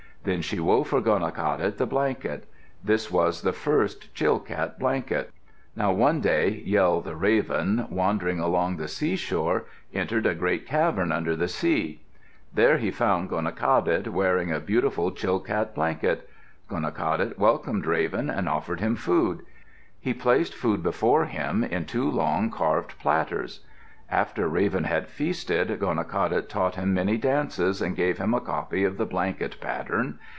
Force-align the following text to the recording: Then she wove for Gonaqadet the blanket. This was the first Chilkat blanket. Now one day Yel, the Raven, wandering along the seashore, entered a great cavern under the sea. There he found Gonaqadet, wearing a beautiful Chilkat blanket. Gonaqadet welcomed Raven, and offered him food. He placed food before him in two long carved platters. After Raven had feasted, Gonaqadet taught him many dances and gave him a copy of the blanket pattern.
Then 0.23 0.43
she 0.43 0.59
wove 0.59 0.87
for 0.89 1.01
Gonaqadet 1.01 1.77
the 1.79 1.87
blanket. 1.87 2.47
This 2.83 3.09
was 3.09 3.41
the 3.41 3.53
first 3.53 4.13
Chilkat 4.13 4.77
blanket. 4.77 5.31
Now 5.75 5.91
one 5.93 6.21
day 6.21 6.61
Yel, 6.63 7.01
the 7.01 7.15
Raven, 7.15 7.87
wandering 7.89 8.39
along 8.39 8.77
the 8.77 8.87
seashore, 8.87 9.65
entered 9.95 10.27
a 10.27 10.35
great 10.35 10.67
cavern 10.67 11.11
under 11.11 11.35
the 11.35 11.47
sea. 11.47 12.03
There 12.53 12.77
he 12.77 12.91
found 12.91 13.31
Gonaqadet, 13.31 14.09
wearing 14.09 14.51
a 14.51 14.59
beautiful 14.59 15.11
Chilkat 15.11 15.73
blanket. 15.73 16.29
Gonaqadet 16.69 17.39
welcomed 17.39 17.87
Raven, 17.87 18.29
and 18.29 18.47
offered 18.47 18.79
him 18.79 18.95
food. 18.95 19.41
He 19.99 20.13
placed 20.13 20.53
food 20.53 20.83
before 20.83 21.25
him 21.25 21.63
in 21.63 21.85
two 21.85 22.07
long 22.07 22.51
carved 22.51 22.99
platters. 22.99 23.61
After 24.09 24.49
Raven 24.49 24.83
had 24.83 25.07
feasted, 25.07 25.69
Gonaqadet 25.79 26.49
taught 26.49 26.75
him 26.75 26.93
many 26.93 27.15
dances 27.17 27.81
and 27.81 27.95
gave 27.95 28.17
him 28.17 28.33
a 28.33 28.41
copy 28.41 28.83
of 28.83 28.97
the 28.97 29.05
blanket 29.05 29.61
pattern. 29.61 30.19